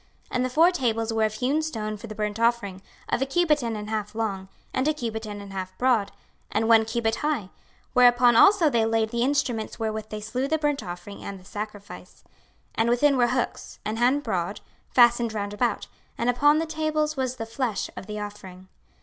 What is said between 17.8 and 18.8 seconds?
of the offering.